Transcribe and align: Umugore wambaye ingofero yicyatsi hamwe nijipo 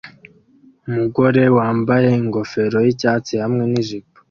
Umugore 0.87 1.41
wambaye 1.57 2.09
ingofero 2.21 2.77
yicyatsi 2.85 3.33
hamwe 3.43 3.63
nijipo 3.71 4.11